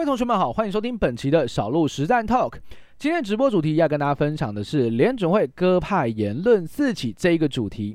[0.00, 2.54] 各位同学们好，欢迎收听本期的小鹿实战 Talk。
[2.98, 7.94] 今天直播主题要跟大家分享的是联准会鸽派言论四起这一个主题。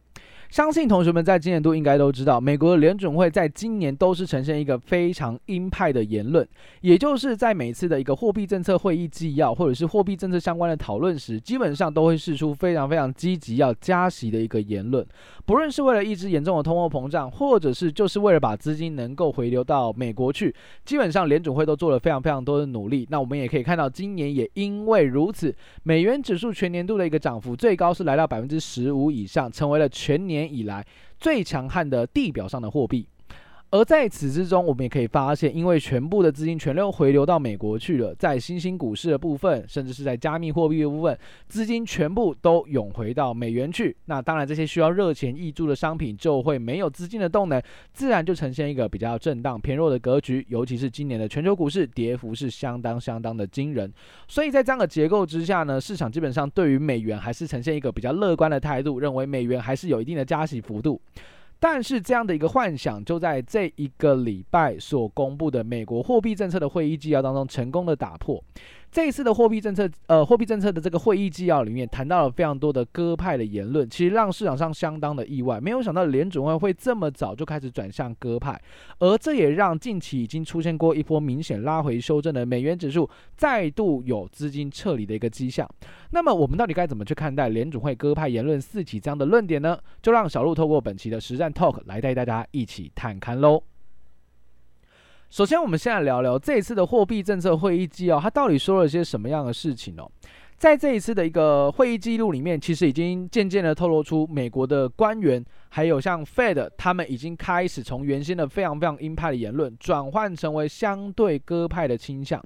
[0.55, 6.47] 相信同学们在今年度应该都知道，美国的联准会在今年都是呈现一个非常鹰派的言论，
[6.79, 15.05] 也就是在每次的一个货币政策会议纪要或者是货币政策相关的讨论时，基本上都会释出非常非常积极要加息的一个言论，
[15.45, 23.05] 不论是为了抑制严重的通货膨胀，或者是就是为了把资金能够回流到美国去，基本上联准会都做了非常非常多的努力。
[23.11, 30.85] 那我们也可以看到，今年也因为如此，美元指数全年度的一个涨幅最高是来到百分之十五以上，成为了全年以来
[31.20, 33.08] 最强悍的地表上的货币。
[33.75, 41.17] 而在此之中，我们也可以发现，因为全部的资金全都回流到美国去了，在新兴股市的部分，甚至是在加密货币的部分，
[41.49, 43.94] 资金全部都涌回到美元去。
[44.05, 50.45] 那当然，这些需要热钱挹注的商品就会没有资金的动能，自然就呈现一个比较震荡偏弱的格局。
[50.47, 53.91] 尤其是今年的全球股市跌幅是相当相当的惊人。
[54.30, 61.02] 所以在这样的结构之下呢，市场基本上对于美元还是呈现一个比较乐观的态度，认为美元还是有一定的加息幅度。
[61.59, 68.44] 但是这样的一个幻想，就在这一个礼拜所公布的美国货币政策的会议纪要当中成功的打破。
[68.95, 75.59] 这一次的货币政策，呃，货币政策的这个会议纪要里面谈到了非常多的鸽派的言论，其实让市场上相当的意外。
[75.59, 78.57] 没有想到联准会会这么早就开始转向鸽派，
[78.99, 85.69] 而这也让近期已经出现过一波明显拉回修正的美元指数再度有资金撤离的一个迹象。
[86.11, 89.77] 那么我们到底该怎么去看待联准会鸽派言论四起这样的论点呢？
[90.01, 93.61] 就让小鹿透过本期的实战 Talk 来带大家一起探看喽。
[95.30, 100.09] 首先，我们先来聊聊这一次的货币政策会议纪要，它到底说了些什么样的事情哦？
[100.58, 105.44] 在这一次的一个会议记录里面，其实已经渐渐的透露出美国的官员，
[105.76, 112.41] 还有像 Fed，他们已经开始从原先的非常非常鹰派的言论，转换成为相对鸽派的倾向。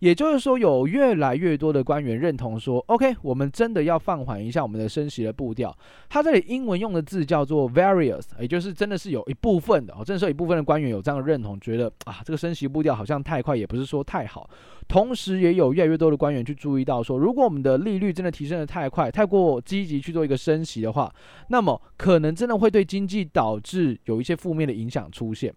[0.00, 5.72] 也就是说，有越来越多的官员认同说，OK，我们真的要放缓一下我们的升息的步调。
[6.08, 14.50] 他这里英文用的字叫做 various，也就是真的是有一部分的哦，真的是有一部分的官员有这样的认同，觉得啊，这个升息步调好像太快，也不是说太好。
[14.88, 21.14] 同时，也有越来越多的官员去注意到说，如果我们的利率真的提升得太快，太过积极去做一个升息的话，
[21.46, 25.54] 那么可能真的会对经济导致有一些负面的影响出现。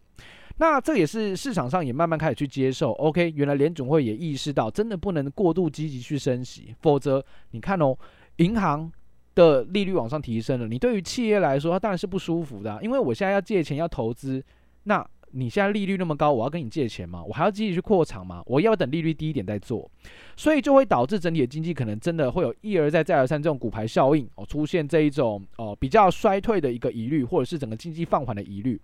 [0.58, 7.98] 那这也是市场上也慢慢开始去接受，OK，原来联总会也意识到，真的不能过度积极去升息，否则你看哦，
[8.38, 8.90] 银行
[9.34, 14.42] 的利率往上提升了，你对于企业来说，它当然是不舒服的，因为我现在要借钱要投资，
[14.84, 15.06] 那
[15.38, 17.22] 你现在利率那么高，我要跟你借钱吗？
[17.22, 18.42] 我还要继续去扩场吗？
[18.46, 19.90] 我要等利率低一点再做，
[20.38, 28.80] 所以就会导致整体的经济可能真的会有一而再再而三这种骨牌效应哦，出现这一种哦比较衰退的一个疑虑，或者是整个经济放缓的疑虑。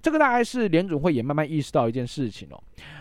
[0.00, 2.60] 这个大概是联准会也慢慢意识到一件事情哦。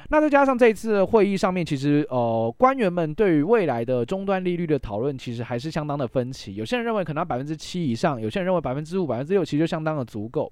[0.10, 6.56] 那再加上这一次会议上面，其实呃官员们对于未来的终端利率的讨论，其实还是相当的分歧。
[6.56, 10.52] 有些人认为可能百分之七以上，有些人认为百分之五、百分之六，其实就相当的足够。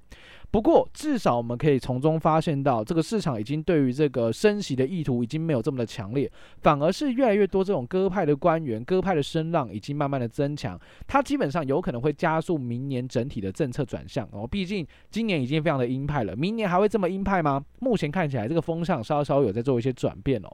[0.51, 6.31] 不过，至少我们可以从中发现到，这个市场已经对于这个升息的意图已经没有这么的强烈，
[6.61, 14.47] 反而是越来越多这种鸽派的官员、鸽派的声浪已经慢慢的增强，它基本上有可能会加速明年整体的政策转向哦。
[14.47, 17.63] 毕竟今年已经非常的鹰派了，明年还会这么鹰派吗？
[17.79, 20.49] 目前看起来这个风向稍稍稍有在做一些转变哦。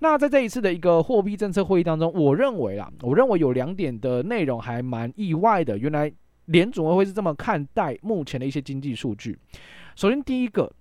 [0.00, 6.12] 那在这一次的一个货币政策会议当中，我认为啊，我认为有两点的内容还蛮意外的，原来。
[6.48, 9.38] 联总会会是这么看待目前的一些经济数据。
[9.94, 10.72] 首先，第一个，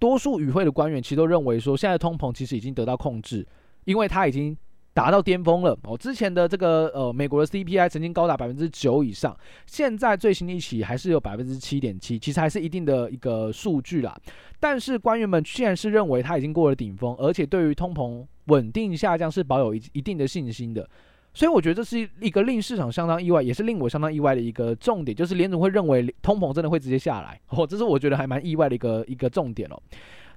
[0.00, 3.46] 多数与会的官员其实都认为说，现在通膨其实已经得到控制，
[3.84, 4.56] 因为它已经
[4.94, 5.78] 达到巅峰了。
[5.84, 9.36] 哦，之前的这个呃，美国的 CPI 曾经高达百分之九以上，
[9.66, 14.16] 现在最新一期还是有百分之七点七，其实还是一定的一个数据啦。
[14.60, 20.88] 但是官员们既然是认为它已经过了顶峰，而且对于通膨稳定下降是保有一一定的信心的。
[21.34, 29.82] 所以我觉得这是一个令市场相当意外，也是令我相当意外的一个重点，就是联总会认为通膨真的会直接下来，哦，这是我觉得还蛮意外的一个一个重点哦。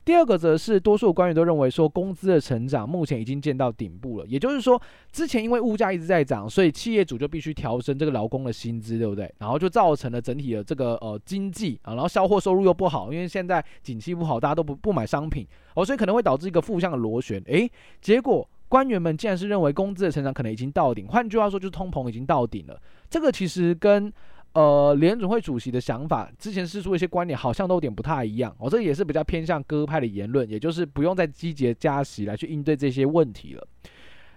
[0.06, 4.80] 第二个则是多数官员都认为说，工资的成长目前已经见到顶部了，也就是说，
[5.12, 9.34] 之前因为物价一直在涨，所以企业主就必须调升这个劳工的薪资，对不对？
[9.40, 17.70] 然后就造成了整体的这个呃经济啊，然后销货收入又不好，因为现在景气不好，大家都不不买商品，哦，所以可能会导致一个负向的螺旋，诶，
[18.00, 18.48] 结果。
[18.68, 22.78] 官员们竟然是认为工资的成长可能已经到顶，换句话说就是通膨已经到顶了。
[23.12, 24.12] 这个其实跟
[24.56, 28.56] 呃联准会主席的想法之前释出一些观点好像都有点不太一样。
[28.58, 33.68] 哦，这也是比较偏向鸽派的言论，也就是不用再积极加息来去应对这些问题了。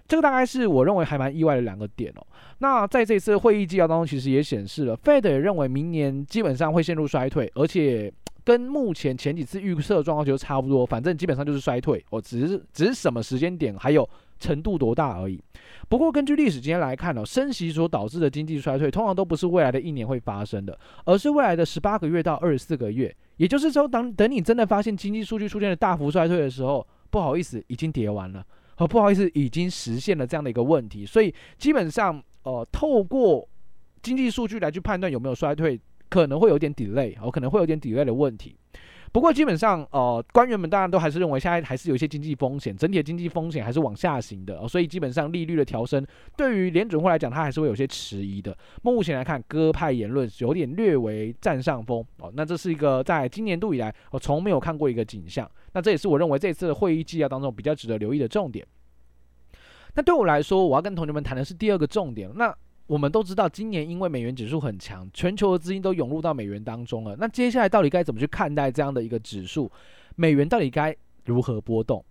[0.07, 2.27] 这个大概是我认为还蛮意外的两个点哦。
[2.59, 8.13] 那在这次会议纪要当中，其实也显示了 Fed 也认为明年基本上会陷入衰退，而且。
[8.49, 14.09] 跟目前前几次预测的状况就差不多，反正基本上就是衰退，哦，只是只是什么时间点还有
[14.39, 15.39] 程度多大而已。
[15.87, 20.75] 不过根据历史经验来看呢，升息所导致的经济衰退，通常都不是未来的一年会发生的，
[21.05, 23.15] 而是未来的十八个月到二十四个月。
[23.37, 28.43] 也就是说，当等你真的发现经济数据出现了大幅衰退的时候，不好意思，已经跌完了，
[28.77, 31.05] 和不好意思，已经实现了这样的一个问题。
[31.05, 33.47] 所以基本上，呃，透过
[34.01, 35.79] 经济数据来去判断有没有衰退，
[36.09, 38.55] 可能会有点 delay，哦，可能会有点 delay 的问题。
[39.11, 46.05] 不过基本上，呃，官员们当然都还是认为现在还是有一些经济风险，整体的经济风险还是往下行的，哦，所以基本上利率的调升
[46.37, 48.55] 对于联准会来讲，它还是会有些迟疑的。
[48.83, 55.49] 目前来看，鸽派言论有点略微占上风哦，那这是一个在今年度以来我从没有看过一个景象。
[55.73, 58.63] 那这也是我认为这次的会议纪要当中比较值得留意的重点。
[59.95, 62.29] 那对我来说，我要跟同学们谈的是第二个重点。
[62.35, 62.55] 那
[62.89, 67.15] 我们都知道，今年因为美元指数很强，全球的资金都涌入到美元当中了。
[67.19, 69.71] 那接下来到底该怎么去看待这样的一个指数？
[70.15, 70.95] 美元到底该
[71.25, 72.03] 如何波动？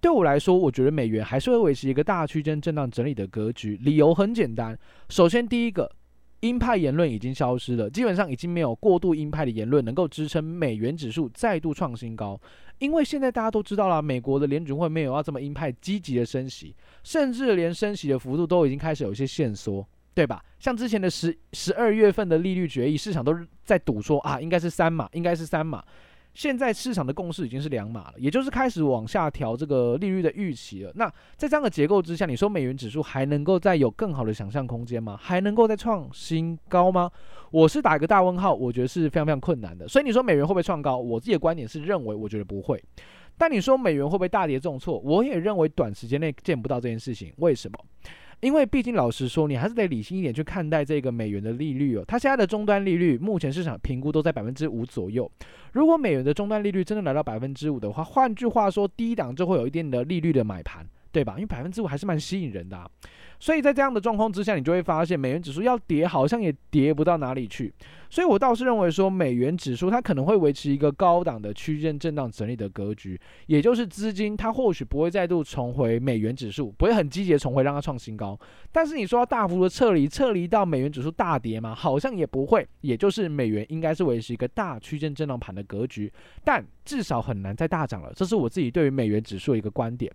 [0.00, 3.76] 对我来说，我觉得美元还是会维持一个大区间震荡整理的格局。
[3.82, 4.76] 理由很简单，
[5.10, 5.92] 首先第一个，
[6.40, 12.40] 鹰派言论已经消失了，基本上已经没有过度鹰派的言论能够支撑美元指数再度创新高。
[12.78, 19.86] 因为现在大家都知道了，美国的联准会没有要这么鹰派积极的升息，甚至连升息的幅度都已经开始有一些限缩。
[20.14, 20.44] 对吧？
[20.58, 25.82] 像之前的十十二月份的利率决议，市场都是在赌说啊，应该是三码，应该是三码。
[26.34, 30.90] 现在市场的共识已经是两码了，也就是开始往下调这个利率的预期了。
[30.94, 31.06] 那
[31.36, 35.14] 在这样的结构之下，你说美元指数还能够再有更好的想象空间吗？
[35.20, 37.10] 还能够再创新高吗？
[37.50, 39.86] 我是打一个大问号，我觉得是非常非常困难的。
[39.86, 40.96] 所以你说美元会不会创高？
[40.96, 42.82] 我自己的观点是认为，我觉得不会。
[43.36, 44.98] 但你说美元会不会大跌重挫？
[45.00, 47.30] 我也认为短时间内见不到这件事情。
[47.36, 47.78] 为什么？
[48.42, 52.04] 因为毕竟老实说，你还是得理性一点去看待这个美元的利率哦。
[52.08, 55.30] 它现在的终端利率，目前市场评估都在百分之五左右。
[55.72, 61.34] 如果美元的终端利率真的来到百分之五的话，换句话说，低档就会有一定的利率的买盘，对吧？
[61.36, 62.88] 因为百分之五还是蛮吸引人的啊。
[63.38, 67.72] 所以在这样的状况之下，你就会发现美元指数要跌，好像也跌不到哪里去。
[68.08, 78.38] 所以我倒是认为说，美元指数它可能会维持一个高档的区间震荡整理的格局，也就是资金它或许不会再度重回美元指数，不会很积极的重回让它创新高。
[78.70, 81.74] 但是你说要大幅的撤离，撤离到美元指数大跌吗？
[81.74, 82.66] 好像也不会。
[82.82, 86.12] 也就是美元应该是维持一个大区间震荡盘的格局，
[86.44, 88.12] 但至少很难再大涨了。
[88.14, 90.12] 这是我自己对于美元指数的一个观点。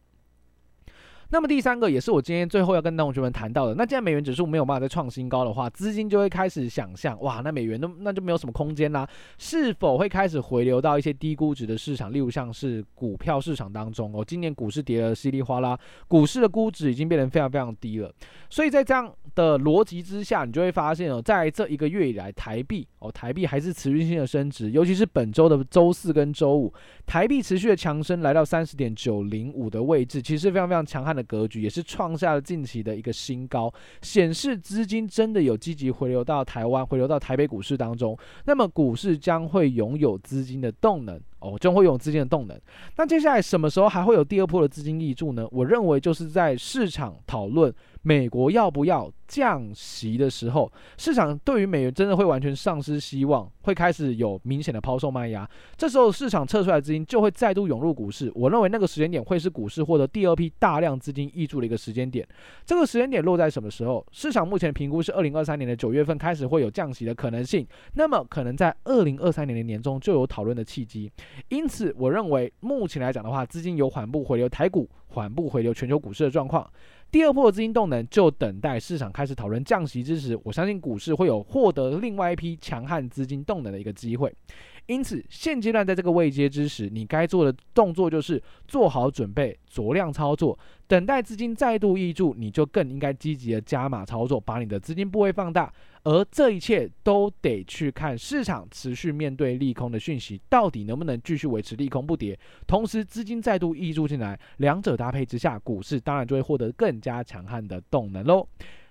[1.29, 9.07] 那么第三个也是我今天最后要跟同学们谈到的，那既然美元指数没有办法再创新高的话，资金就会开始想象，哇，那美元都那就没有什么空间啦，
[9.37, 15.77] 是否会开始回流到一些低估值的市场，例如像是股票市场当中哦，今年股市跌了稀里哗啦，
[16.07, 18.09] 股市的估值已经变得非常非常低了，
[18.49, 26.73] 所以在这样的逻辑之下，你就会发现哦，在这一个月以来，台币哦，台币还是持续性的升值，尤其是本周的周四跟周五，
[27.05, 33.73] 台币持续的强升，来到三十点九零五的位置，其实非常非常强悍的格局，也是创下了近期的一个新高，
[34.03, 38.15] 显示资金真的有积极回流到台湾，回流到台北股市当中。
[38.45, 42.59] 那么股市将会拥有资金的动能哦，就会有资金的动能。
[42.97, 45.47] 那接下来什么时候还会有第二波的资金溢注呢？
[45.51, 47.73] 我认为就是在市场讨论。
[48.03, 55.49] 美国要不要降息的时候，市场对于美元真的会完全丧失希望，会开始有明显的抛售卖压。
[55.75, 58.31] 这时候市场撤出来资金就会再度涌入股市。
[58.33, 62.25] 我认为那个时间点会是股市获得第二批大量资金溢注的一个时间点。
[62.65, 64.05] 这个时间点落在什么时候？
[64.13, 67.67] 市场目前评估是二零二三年的九月份开始会有降息的可能性。
[67.95, 71.11] 那么可能在二零二三年的年中就有讨论的契机。
[71.49, 76.69] 因此，我认为目前来讲的话，资金有缓步回流台股，缓步回流全球股市的状况。
[77.09, 84.33] 第二波的资金动能就等待市场开始讨论降息之时，我相信股市会有获得另外一批强悍资金动能的一个机会。
[84.87, 95.71] 因此，现阶段在这个位接之时，你该做的动作就是做好准备，酌量操作，等待资金再度溢注，你就更应该积极的加码操作，把你的资金部位放大。
[96.03, 108.47] 而这一切都得去看市场持续面对利空的讯息，到底能不能继续维持利空不跌，同时资金再度溢注进来，两者搭配之下，股市当然就会获得更加强悍的动能喽。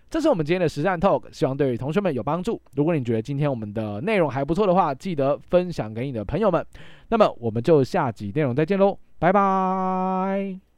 [0.09, 2.61] 这是我们今天的实战 Talk，希望对于同学们有帮助。
[2.75, 6.65] 如果你觉得今天我们的内容还不错的话，记得分享给你的朋友们。
[7.09, 10.67] 那么我们就下集内容再见喽，拜拜。